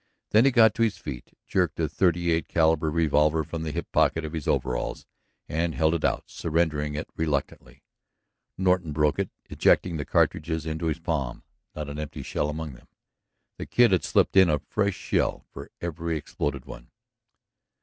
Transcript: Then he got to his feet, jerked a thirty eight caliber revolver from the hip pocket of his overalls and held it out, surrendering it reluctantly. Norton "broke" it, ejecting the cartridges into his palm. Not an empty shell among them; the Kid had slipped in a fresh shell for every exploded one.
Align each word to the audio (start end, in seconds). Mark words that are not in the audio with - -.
Then 0.31 0.45
he 0.45 0.49
got 0.51 0.73
to 0.73 0.81
his 0.81 0.97
feet, 0.97 1.37
jerked 1.45 1.79
a 1.79 1.87
thirty 1.87 2.31
eight 2.31 2.47
caliber 2.47 2.89
revolver 2.89 3.43
from 3.43 3.61
the 3.61 3.69
hip 3.71 3.85
pocket 3.91 4.25
of 4.25 4.33
his 4.33 4.47
overalls 4.47 5.05
and 5.47 5.75
held 5.75 5.93
it 5.93 6.03
out, 6.03 6.23
surrendering 6.25 6.95
it 6.95 7.07
reluctantly. 7.15 7.83
Norton 8.57 8.93
"broke" 8.93 9.19
it, 9.19 9.29
ejecting 9.51 9.97
the 9.97 10.03
cartridges 10.03 10.65
into 10.65 10.87
his 10.87 10.97
palm. 10.99 11.43
Not 11.75 11.87
an 11.87 11.99
empty 11.99 12.23
shell 12.23 12.49
among 12.49 12.73
them; 12.73 12.87
the 13.59 13.67
Kid 13.67 13.91
had 13.91 14.03
slipped 14.03 14.35
in 14.35 14.49
a 14.49 14.57
fresh 14.57 14.95
shell 14.95 15.45
for 15.51 15.69
every 15.81 16.17
exploded 16.17 16.65
one. 16.65 16.89